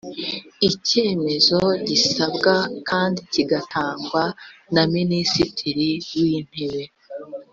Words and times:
icyemezo 0.69 1.59
gisabwa 1.87 2.53
kandi 2.89 3.19
kigatangwa 3.33 4.23
na 4.73 4.83
minisitiri 4.93 5.89
w’ 6.17 6.19
intebe 6.37 6.83